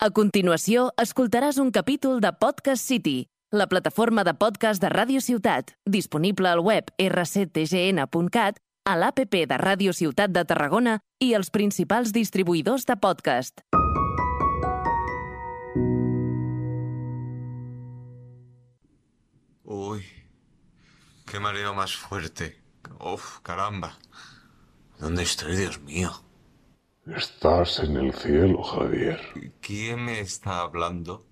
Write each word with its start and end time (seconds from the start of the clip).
A 0.00 0.06
continuació, 0.16 0.86
escoltaràs 0.96 1.58
un 1.60 1.68
capítol 1.76 2.22
de 2.24 2.30
Podcast 2.40 2.86
City, 2.88 3.26
la 3.52 3.66
plataforma 3.68 4.22
de 4.24 4.32
podcast 4.32 4.80
de 4.80 4.88
Ràdio 4.88 5.20
Ciutat, 5.20 5.74
disponible 5.84 6.48
al 6.48 6.62
web 6.64 6.88
rctgn.cat, 6.96 8.56
a 8.88 8.94
l'APP 8.96 9.36
de 9.50 9.58
Ràdio 9.60 9.92
Ciutat 9.92 10.32
de 10.32 10.46
Tarragona 10.48 10.94
i 11.20 11.34
els 11.36 11.52
principals 11.52 12.14
distribuïdors 12.16 12.88
de 12.88 12.96
podcast. 12.96 13.60
Uy, 19.64 20.00
qué 21.26 21.44
mareo 21.44 21.74
más 21.74 21.92
fuerte. 21.92 22.56
Uf, 23.04 23.42
caramba. 23.42 23.98
¿Dónde 24.98 25.24
estoy, 25.24 25.56
Dios 25.56 25.78
mío? 25.82 26.29
Estás 27.16 27.80
en 27.80 27.96
el 27.96 28.12
cielo, 28.14 28.62
Javier. 28.62 29.18
¿Quién 29.60 30.04
me 30.04 30.20
está 30.20 30.60
hablando? 30.60 31.26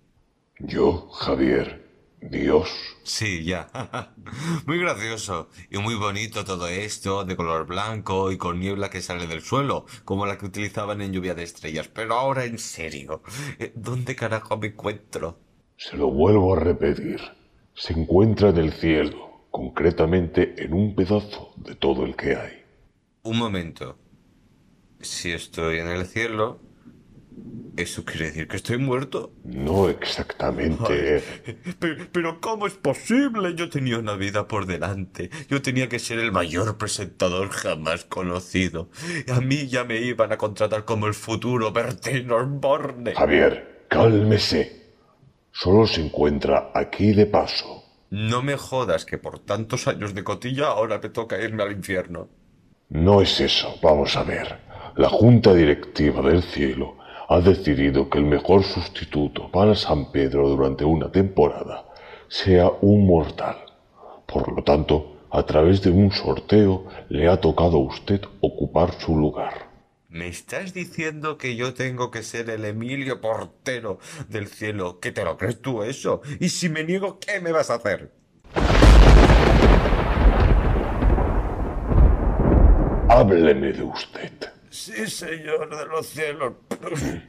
Yo, 0.59 1.09
Javier, 1.11 1.87
Dios. 2.21 2.69
Sí, 3.05 3.45
ya. 3.45 3.69
muy 4.67 4.81
gracioso 4.81 5.51
y 5.71 5.79
muy 5.79 5.95
bonito 5.95 6.45
todo 6.45 6.67
esto, 6.67 7.25
de 7.25 7.37
color 7.37 7.67
blanco 7.67 8.33
y 8.33 8.39
con 8.39 8.59
niebla 8.59 8.91
que 8.91 9.01
sale 9.01 9.29
del 9.29 9.41
suelo, 9.41 9.87
como 10.05 10.27
la 10.27 10.37
que 10.37 10.47
utilizaban 10.47 11.01
en 11.01 11.13
lluvia 11.13 11.37
de 11.37 11.45
estrellas. 11.45 11.87
Pero 11.87 12.15
ahora 12.15 12.45
en 12.45 12.59
serio, 12.59 13.23
eh, 13.61 13.73
¿dónde 13.77 14.17
carajo 14.17 14.57
me 14.57 14.69
encuentro? 14.69 15.39
Se 15.77 15.97
lo 15.97 16.11
vuelvo 16.11 16.57
a 16.57 16.61
repetir. 16.61 17.21
Se 17.75 17.93
encuentra 17.93 18.49
en 18.49 18.59
el 18.59 18.73
cielo, 18.73 19.47
concretamente 19.53 20.55
en 20.57 20.73
un 20.73 20.97
pedazo 20.97 21.53
de 21.57 21.77
todo 21.77 22.05
el 22.05 22.17
que 22.17 22.35
hay. 22.35 22.65
Un 23.23 23.39
momento. 23.39 23.97
Si 25.01 25.33
estoy 25.33 25.79
en 25.79 25.89
el 25.89 26.07
cielo, 26.07 26.61
¿eso 27.77 28.05
quiere 28.05 28.27
decir 28.27 28.49
que 28.49 28.57
estoy 28.57 28.79
muerto? 28.79 29.33
No 29.45 29.89
exactamente. 29.89 31.23
Pero, 31.79 32.07
pero, 32.13 32.41
¿cómo 32.41 32.67
es 32.67 32.75
posible? 32.75 33.55
Yo 33.55 33.71
tenía 33.71 33.99
una 33.99 34.15
vida 34.15 34.49
por 34.49 34.67
delante. 34.67 35.31
Yo 35.49 35.63
tenía 35.63 35.89
que 35.89 35.99
ser 35.99 36.19
el 36.19 36.33
mayor 36.33 36.77
presentador 36.77 37.51
jamás 37.51 38.05
conocido. 38.05 38.91
A 39.33 39.41
mí 39.41 39.69
ya 39.69 39.85
me 39.85 39.99
iban 39.99 40.33
a 40.33 40.39
contratar 40.39 40.85
como 40.85 41.07
el 41.07 41.15
futuro 41.15 41.73
Bertino 41.73 42.37
Osborne. 42.37 43.15
Javier, 43.15 43.85
cálmese. 43.89 44.95
Solo 45.53 45.87
se 45.87 46.01
encuentra 46.01 46.71
aquí 46.75 47.13
de 47.13 47.27
paso. 47.27 47.85
No 48.11 48.43
me 48.43 48.57
jodas 48.57 49.05
que 49.05 49.19
por 49.19 49.39
tantos 49.39 49.87
años 49.87 50.15
de 50.15 50.25
cotilla 50.25 50.69
ahora 50.69 50.99
me 50.99 51.11
toca 51.11 51.41
irme 51.41 51.63
al 51.63 51.73
infierno. 51.73 52.29
No 52.89 53.21
es 53.21 53.41
eso. 53.41 53.75
Vamos 53.83 54.17
a 54.17 54.23
ver. 54.23 54.59
La 54.99 55.09
Junta 55.09 55.55
Directiva 55.55 56.23
del 56.23 56.43
Cielo 56.43 56.97
ha 57.29 57.39
decidido 57.39 58.11
que 58.11 58.19
el 58.19 58.25
mejor 58.25 58.65
sustituto 58.65 59.49
para 59.49 59.77
San 59.77 60.11
Pedro 60.11 60.49
durante 60.49 60.85
una 60.85 61.09
temporada 61.13 61.85
sea 62.27 62.69
un 62.81 63.07
mortal. 63.07 63.59
Por 64.27 64.53
lo 64.53 64.65
tanto, 64.65 65.21
a 65.31 65.45
través 65.45 65.83
de 65.83 65.91
un 65.91 66.11
sorteo 66.11 66.89
le 67.11 67.29
ha 67.29 67.41
tocado 67.41 67.77
a 67.77 67.85
usted 67.85 68.23
ocupar 68.41 68.93
su 68.99 69.17
lugar. 69.17 69.69
¿Me 70.09 70.27
estás 70.27 70.75
diciendo 70.75 71.39
que 71.39 71.55
yo 71.55 71.75
tengo 71.75 72.11
que 72.11 72.25
ser 72.25 72.51
el 72.51 72.65
Emilio 72.65 73.21
Portero 73.21 74.01
del 74.29 74.49
cielo? 74.49 74.99
¿Qué 74.99 75.13
te 75.13 75.23
lo 75.23 75.37
crees 75.37 75.63
tú 75.63 75.85
eso? 75.85 76.23
Y 76.41 76.49
si 76.49 76.69
me 76.69 76.83
niego, 76.83 77.21
¿qué 77.21 77.39
me 77.39 77.53
vas 77.53 77.71
a 77.71 77.75
hacer? 77.75 78.11
Hábleme 83.09 83.73
de 83.73 83.83
usted. 83.85 84.58
Sí, 84.79 85.09
señor 85.09 85.77
de 85.77 85.87
los 85.87 86.07
cielos. 86.07 86.53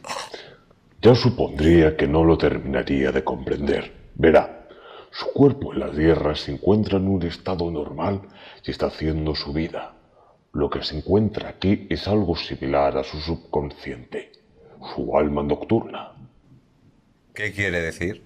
Ya 1.02 1.16
supondría 1.16 1.96
que 1.96 2.08
no 2.08 2.26
lo 2.26 2.38
terminaría 2.38 3.14
de 3.14 3.24
comprender. 3.24 4.12
Verá, 4.16 4.68
su 5.12 5.32
cuerpo 5.32 5.72
en 5.72 5.80
la 5.80 5.90
tierra 5.90 6.36
se 6.36 6.52
encuentra 6.52 6.98
en 6.98 7.08
un 7.08 7.24
estado 7.24 7.72
normal 7.72 8.24
y 8.66 8.72
está 8.72 8.88
haciendo 8.88 9.34
su 9.34 9.54
vida. 9.54 9.94
Lo 10.52 10.70
que 10.70 10.84
se 10.84 10.98
encuentra 10.98 11.48
aquí 11.48 11.88
es 11.90 12.06
algo 12.10 12.36
similar 12.36 12.98
a 12.98 13.06
su 13.06 13.18
subconsciente, 13.22 14.34
su 14.94 15.18
alma 15.18 15.42
nocturna. 15.42 16.12
¿Qué 17.34 17.54
quiere 17.54 17.80
decir? 17.80 18.22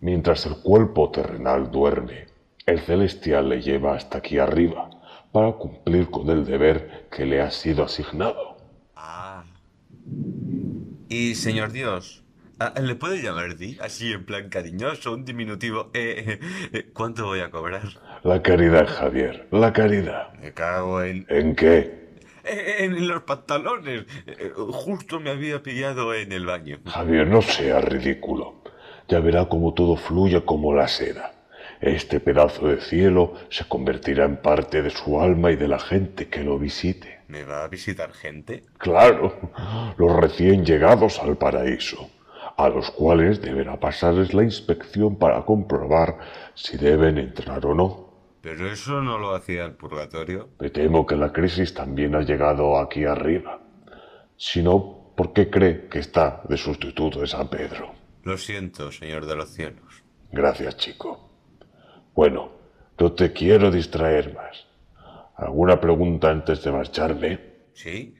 Mientras 0.00 0.46
el 0.46 0.58
cuerpo 0.62 1.10
terrenal 1.10 1.72
duerme, 1.72 2.26
el 2.66 2.78
celestial 2.82 3.48
le 3.48 3.60
lleva 3.60 3.96
hasta 3.96 4.18
aquí 4.18 4.38
arriba 4.38 4.93
para 5.34 5.50
cumplir 5.50 6.10
con 6.10 6.30
el 6.30 6.44
deber 6.44 7.08
que 7.10 7.26
le 7.26 7.40
ha 7.40 7.50
sido 7.50 7.82
asignado. 7.82 8.56
Ah. 8.94 9.42
Y, 11.08 11.34
señor 11.34 11.72
Dios, 11.72 12.22
ah, 12.60 12.72
¿le 12.80 12.94
puede 12.94 13.20
llamar 13.20 13.56
Di? 13.56 13.76
Así 13.80 14.12
en 14.12 14.24
plan 14.24 14.48
cariñoso, 14.48 15.12
un 15.12 15.24
diminutivo. 15.24 15.90
Eh, 15.92 16.38
eh, 16.72 16.90
¿Cuánto 16.92 17.24
voy 17.24 17.40
a 17.40 17.50
cobrar? 17.50 17.82
La 18.22 18.42
caridad, 18.42 18.86
Javier, 18.86 19.48
la 19.50 19.72
caridad. 19.72 20.32
Me 20.34 20.52
cago 20.52 21.02
en... 21.02 21.26
¿En 21.28 21.56
qué? 21.56 22.04
En 22.44 23.08
los 23.08 23.24
pantalones. 23.24 24.04
Eh, 24.28 24.52
Justo 24.54 25.18
me 25.18 25.30
había 25.30 25.60
pillado 25.64 26.14
en 26.14 26.30
el 26.30 26.46
baño. 26.46 26.78
Javier, 26.86 27.26
no 27.26 27.42
sea 27.42 27.80
ridículo. 27.80 28.62
Ya 29.08 29.18
verá 29.18 29.48
cómo 29.48 29.74
todo 29.74 29.96
fluye 29.96 30.44
como 30.44 30.72
la 30.72 30.86
seda. 30.86 31.32
Este 31.84 32.18
pedazo 32.18 32.68
de 32.68 32.80
cielo 32.80 33.34
se 33.50 33.68
convertirá 33.68 34.24
en 34.24 34.38
parte 34.38 34.80
de 34.80 34.88
su 34.88 35.20
alma 35.20 35.50
y 35.50 35.56
de 35.56 35.68
la 35.68 35.78
gente 35.78 36.30
que 36.30 36.42
lo 36.42 36.58
visite. 36.58 37.20
¿Me 37.28 37.44
va 37.44 37.62
a 37.62 37.68
visitar 37.68 38.10
gente? 38.14 38.62
Claro, 38.78 39.34
los 39.98 40.16
recién 40.16 40.64
llegados 40.64 41.18
al 41.18 41.36
paraíso, 41.36 42.08
a 42.56 42.70
los 42.70 42.90
cuales 42.90 43.42
deberá 43.42 43.78
pasarles 43.78 44.32
la 44.32 44.44
inspección 44.44 45.18
para 45.18 45.44
comprobar 45.44 46.16
si 46.54 46.78
deben 46.78 47.18
entrar 47.18 47.66
o 47.66 47.74
no. 47.74 48.08
Pero 48.40 48.66
eso 48.66 49.02
no 49.02 49.18
lo 49.18 49.34
hacía 49.34 49.66
el 49.66 49.72
purgatorio. 49.72 50.48
Me 50.60 50.70
temo 50.70 51.04
que 51.04 51.16
la 51.16 51.34
crisis 51.34 51.74
también 51.74 52.14
ha 52.14 52.22
llegado 52.22 52.78
aquí 52.78 53.04
arriba. 53.04 53.60
Si 54.38 54.62
no, 54.62 55.12
¿por 55.14 55.34
qué 55.34 55.50
cree 55.50 55.86
que 55.88 55.98
está 55.98 56.40
de 56.48 56.56
sustituto 56.56 57.20
de 57.20 57.26
San 57.26 57.48
Pedro? 57.48 57.92
Lo 58.22 58.38
siento, 58.38 58.90
señor 58.90 59.26
de 59.26 59.36
los 59.36 59.50
cielos. 59.50 60.02
Gracias, 60.32 60.78
chico. 60.78 61.33
Bueno, 62.14 62.52
no 62.98 63.12
te 63.12 63.32
quiero 63.32 63.72
distraer 63.72 64.34
más. 64.34 64.66
¿Alguna 65.36 65.80
pregunta 65.80 66.30
antes 66.30 66.62
de 66.62 66.70
marcharme? 66.70 67.40
¿Sí? 67.72 68.14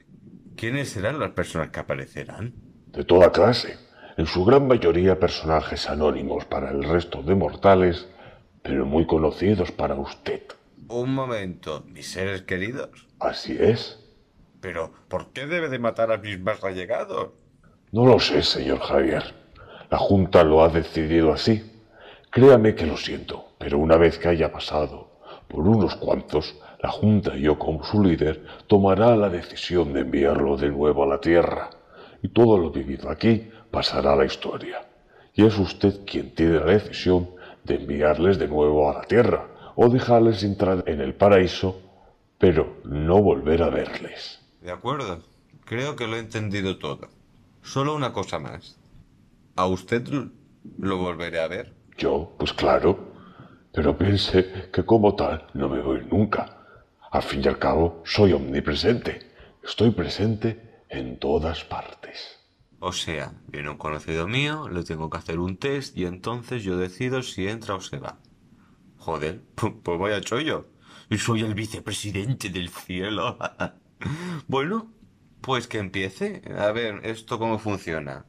¿Quiénes 0.57 0.89
serán 0.89 1.17
las 1.17 1.31
personas 1.31 1.69
que 1.69 1.79
aparecerán? 1.79 2.53
De 2.87 3.05
toda 3.05 3.31
clase, 3.31 3.77
en 4.17 4.25
su 4.25 4.43
gran 4.43 4.67
mayoría 4.67 5.17
personajes 5.17 5.89
anónimos 5.89 6.43
para 6.43 6.71
el 6.71 6.83
resto 6.83 7.23
de 7.23 7.35
mortales, 7.35 8.07
pero 8.61 8.85
muy 8.85 9.07
conocidos 9.07 9.71
para 9.71 9.95
usted. 9.95 10.43
Un 10.89 11.13
momento, 11.13 11.85
¿mis 11.87 12.11
seres 12.11 12.41
queridos? 12.41 12.89
Así 13.19 13.55
es. 13.57 13.99
Pero, 14.59 14.91
¿por 15.07 15.31
qué 15.31 15.47
debe 15.47 15.69
de 15.69 15.79
matar 15.79 16.11
a 16.11 16.17
mis 16.17 16.39
más 16.39 16.63
allegados? 16.65 17.29
No 17.93 18.05
lo 18.05 18.19
sé, 18.19 18.41
señor 18.41 18.79
Javier. 18.79 19.23
La 19.89 19.97
Junta 19.97 20.43
lo 20.43 20.63
ha 20.63 20.69
decidido 20.69 21.31
así. 21.31 21.71
Créame 22.29 22.75
que 22.75 22.85
lo 22.85 22.97
siento, 22.97 23.54
pero 23.65 23.79
una 23.79 23.97
vez 23.97 24.19
que 24.19 24.27
haya 24.27 24.51
pasado 24.51 25.09
por 25.47 25.67
unos 25.67 25.95
cuantos, 25.95 26.53
la 26.83 26.91
Junta 26.91 27.35
y 27.35 27.41
yo 27.41 27.57
como 27.57 27.83
su 27.83 28.03
líder 28.03 28.45
tomará 28.67 29.15
la 29.15 29.27
decisión 29.27 29.91
de 29.91 30.01
enviarlo 30.01 30.55
de 30.55 30.69
nuevo 30.69 31.03
a 31.03 31.07
la 31.07 31.19
Tierra. 31.19 31.71
Y 32.21 32.27
todo 32.27 32.59
lo 32.59 32.69
vivido 32.69 33.09
aquí 33.09 33.49
pasará 33.71 34.13
a 34.13 34.17
la 34.17 34.25
historia. 34.25 34.85
Y 35.33 35.43
es 35.47 35.57
usted 35.57 36.05
quien 36.05 36.35
tiene 36.35 36.59
la 36.59 36.73
decisión 36.73 37.31
de 37.63 37.77
enviarles 37.77 38.37
de 38.37 38.47
nuevo 38.47 38.87
a 38.87 38.99
la 38.99 39.01
Tierra 39.01 39.47
o 39.75 39.89
dejarles 39.89 40.43
entrar 40.43 40.83
en 40.85 41.01
el 41.01 41.15
paraíso, 41.15 41.81
pero 42.37 42.81
no 42.83 43.19
volver 43.23 43.63
a 43.63 43.69
verles. 43.71 44.41
De 44.61 44.69
acuerdo. 44.69 45.23
Creo 45.65 45.95
que 45.95 46.05
lo 46.05 46.17
he 46.17 46.19
entendido 46.19 46.77
todo. 46.77 47.07
Solo 47.63 47.95
una 47.95 48.13
cosa 48.13 48.37
más. 48.37 48.77
¿A 49.55 49.65
usted 49.65 50.07
lo 50.77 50.97
volveré 50.99 51.39
a 51.39 51.47
ver? 51.47 51.73
Yo, 51.97 52.31
pues 52.37 52.53
claro. 52.53 53.14
Pero 53.75 53.97
piense 53.97 54.69
que 54.71 54.85
como 54.85 55.15
tal 55.15 55.47
no 55.53 55.67
me 55.67 55.81
voy 55.81 56.05
nunca. 56.09 56.65
Al 57.11 57.21
fin 57.21 57.41
y 57.43 57.47
al 57.49 57.59
cabo, 57.59 58.01
soy 58.05 58.31
omnipresente. 58.31 59.19
Estoy 59.61 59.91
presente 59.91 60.83
en 60.87 61.19
todas 61.19 61.65
partes. 61.65 62.39
O 62.79 62.93
sea, 62.93 63.33
viene 63.47 63.69
un 63.69 63.77
conocido 63.77 64.29
mío, 64.29 64.69
le 64.69 64.83
tengo 64.83 65.09
que 65.09 65.17
hacer 65.17 65.39
un 65.39 65.57
test 65.57 65.97
y 65.97 66.05
entonces 66.05 66.63
yo 66.63 66.77
decido 66.77 67.21
si 67.21 67.49
entra 67.49 67.75
o 67.75 67.81
se 67.81 67.99
va. 67.99 68.17
Joder, 68.97 69.41
pues 69.83 69.99
vaya 69.99 70.21
chollo. 70.21 70.67
Soy 71.17 71.41
el 71.41 71.53
vicepresidente 71.53 72.49
del 72.49 72.69
cielo. 72.69 73.37
bueno, 74.47 74.89
pues 75.41 75.67
que 75.67 75.79
empiece. 75.79 76.41
A 76.57 76.71
ver, 76.71 77.01
¿esto 77.03 77.37
cómo 77.39 77.59
funciona? 77.59 78.25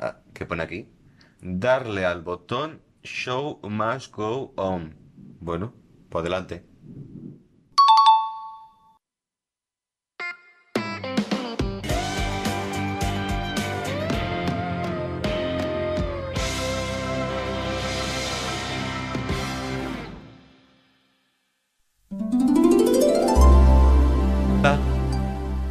Ah, 0.00 0.20
¿Qué 0.32 0.46
pone 0.46 0.62
aquí? 0.62 0.88
Darle 1.42 2.06
al 2.06 2.22
botón 2.22 2.87
Show 3.02 3.60
Must 3.62 4.12
Go 4.12 4.52
On. 4.56 4.94
Bueno, 5.40 5.72
pues 6.08 6.22
adelante. 6.22 6.64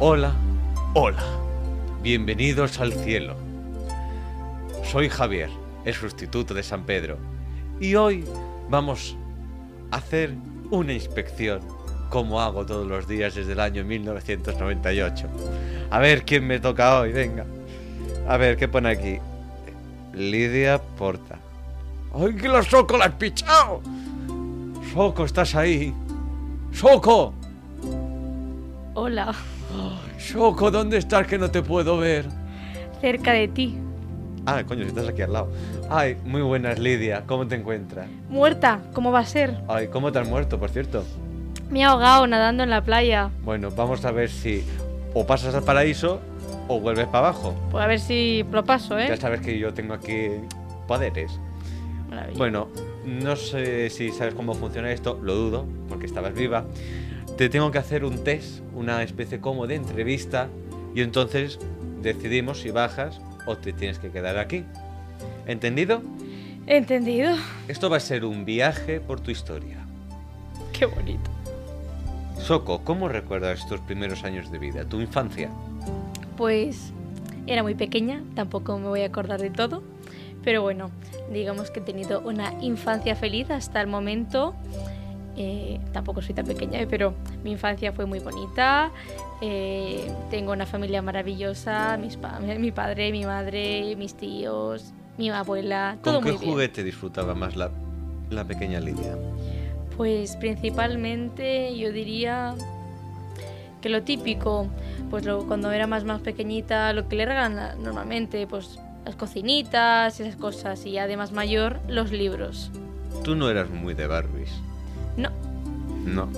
Hola, 0.00 0.32
hola. 0.94 1.22
Bienvenidos 2.02 2.78
al 2.78 2.92
cielo. 2.92 3.36
Soy 4.84 5.08
Javier 5.08 5.50
el 5.88 5.94
sustituto 5.94 6.54
de 6.54 6.62
San 6.62 6.84
Pedro. 6.84 7.16
Y 7.80 7.94
hoy 7.94 8.24
vamos 8.68 9.16
a 9.90 9.96
hacer 9.96 10.34
una 10.70 10.92
inspección, 10.92 11.60
como 12.10 12.40
hago 12.40 12.66
todos 12.66 12.86
los 12.86 13.08
días 13.08 13.34
desde 13.34 13.52
el 13.52 13.60
año 13.60 13.84
1998. 13.84 15.26
A 15.90 15.98
ver 15.98 16.24
quién 16.24 16.46
me 16.46 16.60
toca 16.60 17.00
hoy, 17.00 17.12
venga. 17.12 17.46
A 18.28 18.36
ver, 18.36 18.56
¿qué 18.56 18.68
pone 18.68 18.90
aquí? 18.90 19.18
Lidia 20.12 20.78
Porta. 20.78 21.38
¡Ay, 22.14 22.34
que 22.34 22.48
la 22.48 22.62
Soco 22.62 22.98
la 22.98 23.06
has 23.06 23.14
pichado! 23.14 23.80
Soco, 24.92 25.24
¿estás 25.24 25.54
ahí? 25.54 25.94
¡Soco! 26.72 27.32
Hola, 28.94 29.34
Soco, 30.18 30.70
¿dónde 30.70 30.98
estás 30.98 31.26
que 31.26 31.38
no 31.38 31.50
te 31.50 31.62
puedo 31.62 31.96
ver? 31.98 32.26
cerca 33.00 33.32
de 33.32 33.46
ti. 33.48 33.78
Ah, 34.44 34.64
coño, 34.66 34.82
si 34.82 34.88
estás 34.88 35.06
aquí 35.08 35.22
al 35.22 35.32
lado. 35.32 35.52
Ay, 35.90 36.18
muy 36.22 36.42
buenas, 36.42 36.78
Lidia. 36.78 37.24
¿Cómo 37.26 37.46
te 37.46 37.54
encuentras? 37.54 38.06
Muerta, 38.28 38.80
¿cómo 38.92 39.10
va 39.10 39.20
a 39.20 39.24
ser? 39.24 39.54
Ay, 39.68 39.88
¿cómo 39.88 40.12
te 40.12 40.18
has 40.18 40.28
muerto, 40.28 40.58
por 40.58 40.68
cierto? 40.68 41.02
Me 41.70 41.80
he 41.80 41.84
ahogado 41.84 42.26
nadando 42.26 42.62
en 42.62 42.68
la 42.68 42.82
playa. 42.82 43.30
Bueno, 43.42 43.70
vamos 43.70 44.04
a 44.04 44.10
ver 44.10 44.28
si 44.28 44.62
o 45.14 45.26
pasas 45.26 45.54
al 45.54 45.62
paraíso 45.62 46.20
o 46.68 46.78
vuelves 46.78 47.06
para 47.06 47.28
abajo. 47.28 47.54
Pues 47.70 47.82
a 47.82 47.86
ver 47.86 48.00
si 48.00 48.44
lo 48.52 48.64
paso, 48.64 48.98
¿eh? 48.98 49.06
Ya 49.08 49.16
sabes 49.16 49.40
que 49.40 49.58
yo 49.58 49.72
tengo 49.72 49.94
aquí 49.94 50.28
poderes. 50.86 51.40
Maravilla. 52.10 52.36
Bueno, 52.36 52.68
no 53.06 53.36
sé 53.36 53.88
si 53.88 54.10
sabes 54.10 54.34
cómo 54.34 54.52
funciona 54.52 54.92
esto, 54.92 55.18
lo 55.22 55.34
dudo, 55.34 55.64
porque 55.88 56.04
estabas 56.04 56.34
viva. 56.34 56.64
Te 57.38 57.48
tengo 57.48 57.70
que 57.70 57.78
hacer 57.78 58.04
un 58.04 58.24
test, 58.24 58.60
una 58.74 59.02
especie 59.02 59.40
como 59.40 59.66
de 59.66 59.76
entrevista, 59.76 60.48
y 60.94 61.00
entonces 61.00 61.58
decidimos 62.02 62.60
si 62.60 62.72
bajas 62.72 63.22
o 63.46 63.56
te 63.56 63.72
tienes 63.72 63.98
que 63.98 64.10
quedar 64.10 64.36
aquí. 64.36 64.64
¿Entendido? 65.46 66.02
Entendido. 66.66 67.34
Esto 67.68 67.88
va 67.88 67.96
a 67.96 68.00
ser 68.00 68.24
un 68.24 68.44
viaje 68.44 69.00
por 69.00 69.20
tu 69.20 69.30
historia. 69.30 69.78
Qué 70.72 70.86
bonito. 70.86 71.30
Soco, 72.38 72.82
¿cómo 72.84 73.08
recuerdas 73.08 73.66
tus 73.68 73.80
primeros 73.80 74.22
años 74.24 74.50
de 74.50 74.58
vida, 74.58 74.84
tu 74.84 75.00
infancia? 75.00 75.50
Pues 76.36 76.92
era 77.46 77.62
muy 77.62 77.74
pequeña, 77.74 78.22
tampoco 78.34 78.78
me 78.78 78.86
voy 78.88 79.00
a 79.02 79.06
acordar 79.06 79.40
de 79.40 79.50
todo. 79.50 79.82
Pero 80.44 80.62
bueno, 80.62 80.90
digamos 81.32 81.70
que 81.70 81.80
he 81.80 81.82
tenido 81.82 82.20
una 82.20 82.52
infancia 82.62 83.16
feliz 83.16 83.50
hasta 83.50 83.80
el 83.80 83.86
momento. 83.86 84.54
Eh, 85.36 85.80
tampoco 85.92 86.20
soy 86.22 86.34
tan 86.34 86.46
pequeña, 86.46 86.80
eh, 86.80 86.86
pero 86.88 87.14
mi 87.44 87.52
infancia 87.52 87.92
fue 87.92 88.06
muy 88.06 88.18
bonita. 88.20 88.90
Eh, 89.40 90.10
tengo 90.30 90.52
una 90.52 90.66
familia 90.66 91.00
maravillosa, 91.02 91.96
mis 91.96 92.16
pa- 92.16 92.38
mi 92.40 92.72
padre, 92.72 93.10
mi 93.12 93.24
madre, 93.24 93.94
mis 93.96 94.14
tíos, 94.14 94.92
mi 95.18 95.28
abuela, 95.30 95.98
todo 96.02 96.14
¿Con 96.16 96.24
qué 96.24 96.30
muy 96.32 96.38
bien. 96.40 96.52
juguete 96.52 96.82
disfrutaba 96.84 97.34
más 97.34 97.56
la, 97.56 97.70
la 98.30 98.44
pequeña 98.44 98.80
Lidia? 98.80 99.16
Pues 99.96 100.36
principalmente 100.36 101.76
yo 101.76 101.90
diría 101.92 102.54
que 103.82 103.88
lo 103.88 104.02
típico, 104.02 104.68
pues 105.10 105.24
lo- 105.24 105.46
cuando 105.46 105.70
era 105.72 105.86
más 105.86 106.04
más 106.04 106.20
pequeñita, 106.20 106.92
lo 106.92 107.08
que 107.08 107.16
le 107.16 107.26
regalan 107.26 107.82
normalmente, 107.82 108.46
pues 108.46 108.78
las 109.04 109.16
cocinitas, 109.16 110.20
esas 110.20 110.36
cosas, 110.36 110.84
y 110.86 110.98
además 110.98 111.32
mayor, 111.32 111.80
los 111.88 112.10
libros. 112.12 112.70
Tú 113.24 113.34
no 113.34 113.48
eras 113.50 113.70
muy 113.70 113.94
de 113.94 114.06
Barbies. 114.06 114.50
No, 115.16 115.30
No. 116.04 116.28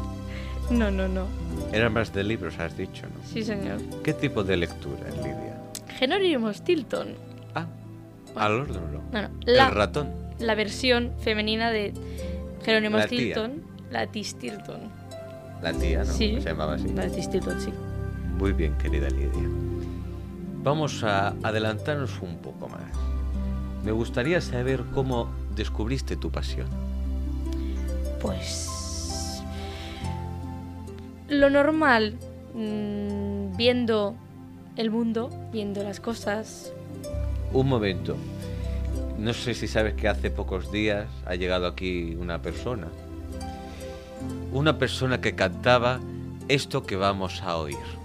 no, 0.70 0.90
no, 0.90 1.08
no. 1.08 1.26
Eras 1.72 1.90
más 1.92 2.12
de 2.12 2.22
libros, 2.24 2.58
has 2.58 2.76
dicho, 2.76 3.02
¿no? 3.06 3.28
Sí, 3.32 3.42
señor. 3.42 3.78
¿Qué 4.04 4.12
tipo 4.12 4.42
de 4.44 4.56
lectura, 4.56 5.08
Lidia? 5.10 5.56
Jerónimo 5.98 6.52
Stilton. 6.52 7.14
Ah, 7.54 7.66
al 8.36 8.52
orden, 8.52 8.92
no. 8.92 9.00
Bueno, 9.10 9.28
El 9.46 9.56
la, 9.56 9.70
ratón. 9.70 10.10
la 10.38 10.54
versión 10.54 11.12
femenina 11.20 11.70
de 11.70 11.92
Jerónimo 12.64 12.98
La 12.98 13.06
tía. 13.06 13.18
Stilton, 13.18 13.62
la 13.90 14.06
T. 14.06 14.24
Stilton. 14.24 14.80
La 15.62 15.72
tía, 15.72 15.98
¿no? 16.04 16.12
Sí. 16.12 16.38
Se 16.40 16.48
llamaba 16.50 16.74
así. 16.74 16.88
La 16.88 17.08
T. 17.08 17.22
Stilton, 17.22 17.60
sí. 17.60 17.72
Muy 18.38 18.52
bien, 18.52 18.74
querida 18.78 19.08
Lidia. 19.10 19.48
Vamos 20.62 21.02
a 21.04 21.34
adelantarnos 21.42 22.20
un 22.22 22.38
poco 22.38 22.68
más. 22.68 22.82
Me 23.84 23.92
gustaría 23.92 24.40
saber 24.40 24.84
cómo 24.94 25.28
descubriste 25.56 26.16
tu 26.16 26.30
pasión. 26.30 26.68
Pues 28.20 29.42
lo 31.28 31.50
normal, 31.50 32.18
mm, 32.54 33.56
viendo 33.56 34.14
el 34.76 34.90
mundo, 34.90 35.30
viendo 35.52 35.82
las 35.82 35.98
cosas. 35.98 36.72
Un 37.52 37.68
momento. 37.68 38.16
No 39.18 39.34
sé 39.34 39.54
si 39.54 39.68
sabes 39.68 39.94
que 39.94 40.08
hace 40.08 40.30
pocos 40.30 40.72
días 40.72 41.06
ha 41.26 41.34
llegado 41.34 41.66
aquí 41.66 42.16
una 42.18 42.40
persona. 42.40 42.88
Una 44.52 44.78
persona 44.78 45.20
que 45.20 45.34
cantaba 45.34 46.00
esto 46.48 46.84
que 46.84 46.96
vamos 46.96 47.42
a 47.42 47.56
oír. 47.58 48.01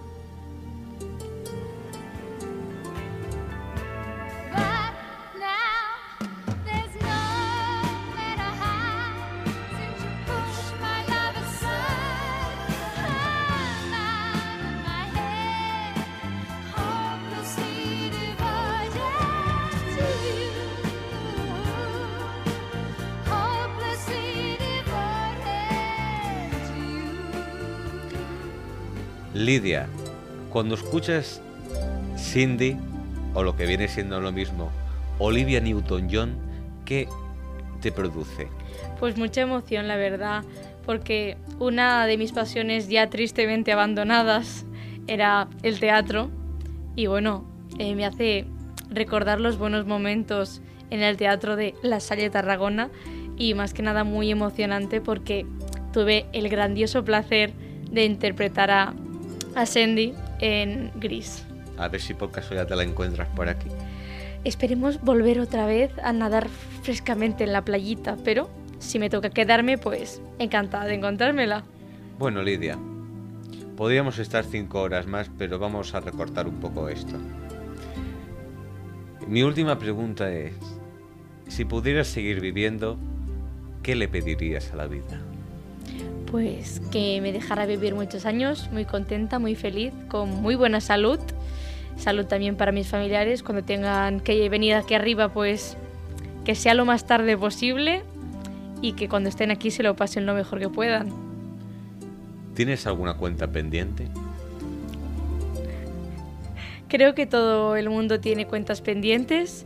Lidia, 29.38 29.88
cuando 30.50 30.74
escuchas 30.74 31.42
Cindy, 32.18 32.75
o 33.36 33.44
lo 33.44 33.56
que 33.56 33.68
viene 33.68 33.88
siendo 33.88 34.19
lo 34.19 34.31
mismo, 34.31 34.72
Olivia 35.20 35.60
Newton-John, 35.60 36.36
¿qué 36.86 37.08
te 37.82 37.91
produce? 37.91 38.48
Pues 39.00 39.15
mucha 39.15 39.41
emoción, 39.41 39.88
la 39.88 39.96
verdad, 39.96 40.44
porque 40.86 41.38
una 41.60 42.08
de 42.08 42.17
mis 42.17 42.32
pasiones 42.32 42.89
ya 42.89 43.10
tristemente 43.12 43.72
abandonadas 43.72 44.65
era 45.06 45.48
el 45.62 45.79
teatro 45.79 46.32
y 46.96 47.06
bueno, 47.06 47.46
eh, 47.77 47.94
me 47.94 48.06
hace 48.06 48.46
recordar 48.89 49.39
los 49.39 49.60
buenos 49.60 49.86
momentos 49.86 50.62
en 50.89 51.03
el 51.03 51.15
teatro 51.15 51.56
de 51.56 51.75
La 51.84 52.00
Salle 52.00 52.32
Tarragona 52.32 52.89
y 53.38 53.53
más 53.53 53.75
que 53.75 53.84
nada 53.84 54.03
muy 54.03 54.32
emocionante 54.32 55.00
porque 55.00 55.46
tuve 55.94 56.25
el 56.34 56.50
grandioso 56.50 57.03
placer 57.03 57.53
de 57.91 58.06
interpretar 58.06 58.72
a, 58.72 58.94
a 59.58 59.66
Sandy 59.66 60.14
en 60.40 60.92
Gris. 60.96 61.44
A 61.78 61.88
ver 61.88 62.00
si 62.00 62.14
por 62.14 62.32
casualidad 62.32 62.68
te 62.68 62.76
la 62.76 62.84
encuentras 62.84 63.28
por 63.30 63.50
aquí. 63.50 63.68
Esperemos 64.44 65.02
volver 65.02 65.40
otra 65.40 65.66
vez 65.66 65.92
a 66.04 66.14
nadar 66.14 66.48
frescamente 66.84 67.44
en 67.44 67.54
la 67.54 67.64
playita, 67.64 68.18
pero 68.24 68.50
si 68.80 69.00
me 69.00 69.10
toca 69.10 69.32
quedarme, 69.32 69.78
pues 69.78 70.22
encantada 70.40 70.86
de 70.86 70.94
encontrármela. 70.94 71.64
Bueno, 72.20 72.44
Lidia, 72.44 72.78
podríamos 73.76 74.20
estar 74.20 74.46
cinco 74.46 74.82
horas 74.82 75.08
más, 75.08 75.30
pero 75.38 75.58
vamos 75.60 75.94
a 75.96 76.00
recortar 76.00 76.48
un 76.48 76.60
poco 76.60 76.88
esto. 76.88 77.18
Mi 79.28 79.44
última 79.44 79.78
pregunta 79.80 80.32
es, 80.32 80.54
si 81.48 81.66
pudieras 81.66 82.08
seguir 82.08 82.42
viviendo, 82.42 82.98
¿qué 83.82 83.96
le 83.96 84.08
pedirías 84.08 84.72
a 84.72 84.76
la 84.76 84.88
vida? 84.88 85.20
Pues 86.31 86.81
que 86.91 87.22
me 87.22 87.31
dejara 87.31 87.65
vivir 87.65 87.96
muchos 87.96 88.25
años, 88.25 88.69
muy 88.72 88.86
contenta, 88.86 89.39
muy 89.39 89.55
feliz, 89.55 89.93
con 90.10 90.29
muy 90.41 90.55
buena 90.55 90.81
salud. 90.81 91.19
Salud 91.98 92.25
también 92.25 92.57
para 92.57 92.72
mis 92.72 92.88
familiares, 92.88 93.43
cuando 93.43 93.63
tengan 93.63 94.19
que 94.19 94.48
venir 94.50 94.75
aquí 94.75 94.93
arriba, 94.93 95.29
pues 95.29 95.77
que 96.43 96.53
sea 96.53 96.74
lo 96.74 96.86
más 96.86 97.07
tarde 97.07 97.38
posible 97.38 98.03
y 98.81 98.93
que 98.93 99.10
cuando 99.10 99.29
estén 99.29 99.51
aquí 99.51 99.72
se 99.72 99.84
lo 99.84 99.96
pasen 99.96 100.25
lo 100.25 100.34
mejor 100.34 100.60
que 100.60 100.69
puedan. 100.69 101.10
¿Tienes 102.55 102.86
alguna 102.88 103.15
cuenta 103.15 103.48
pendiente? 103.48 104.07
Creo 106.88 107.15
que 107.15 107.25
todo 107.25 107.75
el 107.75 107.89
mundo 107.89 108.19
tiene 108.19 108.48
cuentas 108.48 108.81
pendientes. 108.81 109.65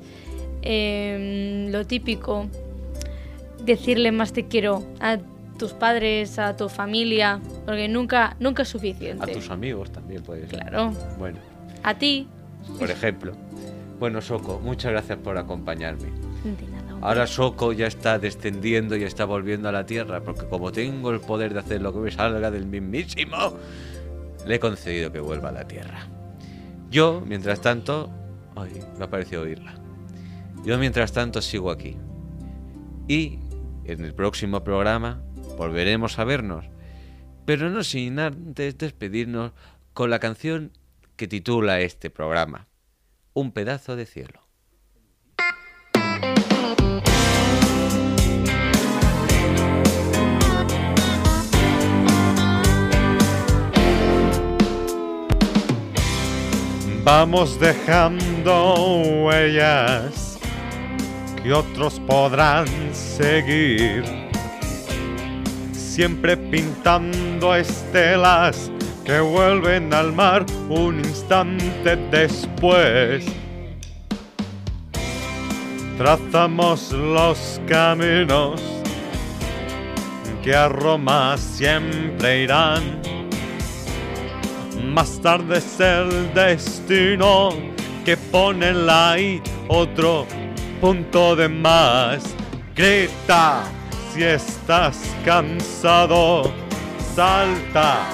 Em, 0.62 1.72
lo 1.72 1.86
típico, 1.86 2.48
decirle 3.63 4.12
más 4.12 4.34
te 4.34 4.48
quiero 4.48 4.84
a 5.00 5.20
tus 5.62 5.74
padres, 5.74 6.39
a 6.39 6.58
tu 6.58 6.70
familia, 6.70 7.39
porque 7.68 7.88
nunca, 7.88 8.36
nunca 8.39 8.63
es 8.63 8.70
suficiente. 8.70 9.24
A 9.24 9.32
tus 9.32 9.51
amigos 9.51 9.91
también 9.91 10.24
puedes. 10.24 10.50
Claro, 10.50 10.91
Bueno, 11.20 11.38
a 11.84 11.94
ti. 11.94 12.27
por 12.80 12.89
ejemplo. 12.89 13.34
Bueno, 14.00 14.22
Soco, 14.22 14.60
muchas 14.60 14.91
gracias 14.91 15.20
por 15.20 15.38
acompañarme. 15.38 16.06
De 16.44 16.68
nada, 16.72 16.94
hombre. 16.96 17.08
Ahora 17.08 17.27
Soco 17.27 17.74
ya 17.74 17.86
está 17.86 18.18
descendiendo 18.18 18.96
y 18.96 19.03
está 19.03 19.25
volviendo 19.25 19.70
a 19.70 19.72
la 19.72 19.86
tierra, 19.86 20.22
porque 20.22 20.48
como 20.48 20.72
tengo 20.72 21.12
el 21.12 21.20
poder 21.20 21.53
de 21.53 21.60
hacer 21.60 21.80
lo 21.80 21.94
que 21.94 22.00
me 22.00 22.10
salga 22.10 22.50
del 22.50 22.65
mismísimo, 22.65 23.38
le 24.48 24.56
he 24.56 24.60
concedido 24.60 25.12
que 25.12 25.20
vuelva 25.20 25.50
a 25.50 25.51
la 25.51 25.68
Tierra. 25.68 26.08
Yo, 26.89 27.22
mientras 27.24 27.62
tanto... 27.62 28.10
Ay, 28.56 28.72
me 28.98 29.06
ha 29.06 29.10
parecido 29.12 29.44
oírla. 29.44 29.75
Yo, 30.65 30.80
mientras 30.80 31.12
tanto, 31.12 31.39
sigo 31.39 31.70
aquí. 31.70 31.98
Y 33.08 33.38
en 33.86 34.03
el 34.03 34.15
próximo 34.15 34.63
programa 34.63 35.22
volveremos 35.58 36.20
a 36.20 36.24
vernos. 36.24 36.65
Pero 37.46 37.70
no 37.70 37.84
sin 37.84 38.20
antes 38.20 38.77
despedirnos 38.77 39.51
con 39.93 40.10
la 40.10 40.20
canción 40.20 40.72
que 41.15 41.27
titula 41.27 41.81
este 41.81 42.10
programa. 42.10 42.67
Un 43.34 43.51
pedazo 43.51 43.96
de 43.96 44.05
cielo. 44.05 44.41
Vamos 57.03 57.60
dejando 57.60 58.93
huellas 59.24 60.39
que 61.41 61.51
otros 61.51 62.00
podrán 62.01 62.67
seguir. 62.93 64.21
Siempre 65.92 66.38
pintando 66.38 67.54
estelas 67.54 68.72
que 69.04 69.20
vuelven 69.20 69.94
al 69.94 70.14
mar 70.14 70.46
un 70.70 71.00
instante 71.00 71.98
después. 72.10 73.26
Trazamos 75.98 76.94
los 76.94 77.60
caminos 77.68 78.62
que 80.42 80.56
a 80.56 80.70
Roma 80.70 81.38
siempre 81.38 82.44
irán. 82.44 83.02
Más 84.94 85.22
tarde 85.22 85.58
es 85.58 85.78
el 85.82 86.34
destino 86.34 87.50
que 88.06 88.16
pone 88.16 88.72
la 88.72 89.20
I 89.20 89.42
otro 89.68 90.26
punto 90.80 91.36
de 91.36 91.50
más. 91.50 92.24
Grita 92.78 93.66
si 94.13 94.24
estás 94.24 94.98
cansado, 95.25 96.44
salta 97.15 98.10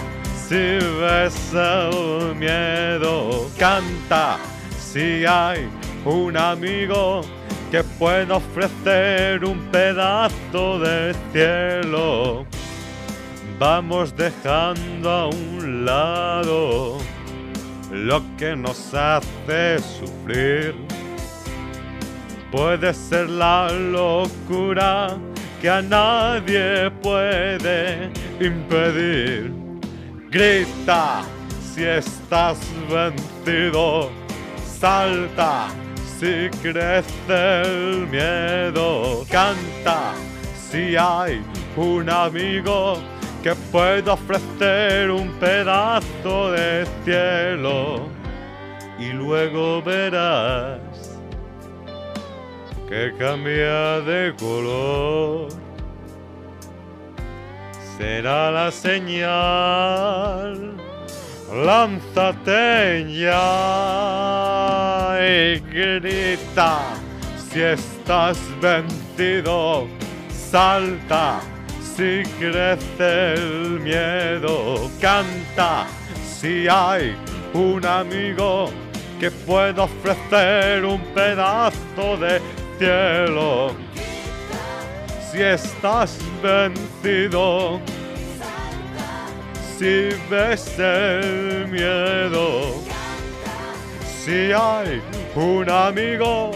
si 0.48 0.80
ves 1.02 1.54
el 1.54 2.36
miedo, 2.36 3.50
canta 3.58 4.38
si 4.80 5.26
hay 5.26 5.68
un 6.06 6.38
amigo 6.38 7.22
que 7.72 7.84
pueda 7.84 8.36
ofrecer 8.36 9.44
un 9.44 9.60
pedazo 9.72 10.80
de 10.80 11.14
cielo 11.34 12.46
vamos 13.60 14.16
dejando 14.16 15.10
a 15.10 15.28
un 15.28 15.86
lado 15.86 16.98
lo 17.92 18.22
que 18.38 18.56
nos 18.56 18.94
hace 18.94 19.80
sufrir. 19.80 20.76
Puede 22.52 22.94
ser 22.94 23.30
la 23.30 23.72
locura 23.72 25.18
que 25.62 25.70
a 25.70 25.82
nadie 25.82 26.90
puede 27.02 28.10
impedir. 28.40 29.52
Grita 30.30 31.24
si 31.74 31.84
estás 31.84 32.58
vencido, 32.90 34.10
salta 34.80 35.68
si 36.20 36.50
crece 36.62 37.62
el 37.62 38.08
miedo, 38.08 39.26
canta 39.30 40.14
si 40.70 40.96
hay 40.96 41.42
un 41.76 42.10
amigo 42.10 42.98
que 43.44 43.54
pueda 43.72 44.14
ofrecer 44.14 45.12
un 45.12 45.30
pedazo 45.40 46.52
de 46.52 46.86
cielo 47.06 48.10
y 49.00 49.14
luego 49.14 49.82
verás 49.84 50.87
que 52.88 53.14
cambia 53.18 54.02
de 54.02 54.34
color. 54.40 55.50
Será 57.98 58.52
la 58.52 58.72
señal, 58.72 60.76
lánzate 61.66 63.12
ya 63.14 65.18
y 65.20 65.60
grita. 65.60 66.80
Si 67.50 67.62
estás 67.62 68.38
vencido, 68.62 69.88
salta. 70.30 71.42
Si 71.96 72.24
crece 72.40 73.34
el 73.34 73.80
miedo, 73.80 74.90
canta. 75.02 75.88
Si 76.24 76.68
hay 76.68 77.16
un 77.54 77.84
amigo 77.84 78.70
que 79.20 79.32
pueda 79.32 79.84
ofrecer 79.84 80.86
un 80.86 81.02
pedazo 81.16 82.18
de 82.18 82.40
cielo. 82.78 83.72
Si 85.32 85.42
estás 85.42 86.18
vencido, 86.42 87.80
si 89.78 90.10
ves 90.30 90.80
el 90.80 91.68
miedo, 91.68 92.76
si 94.24 94.52
hay 94.52 95.02
un 95.36 95.70
amigo 95.70 96.52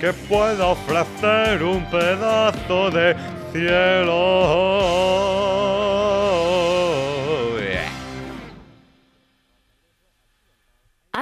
que 0.00 0.12
pueda 0.12 0.66
ofrecer 0.68 1.62
un 1.62 1.84
pedazo 1.90 2.90
de 2.90 3.14
cielo. 3.52 4.73